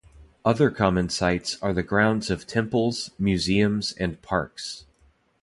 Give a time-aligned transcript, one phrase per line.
[0.43, 4.85] Other common sites are the grounds of temples, museums, and parks.